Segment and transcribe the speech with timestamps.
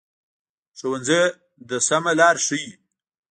[0.77, 1.21] ښوونځی
[1.69, 2.71] د سمه لار ښيي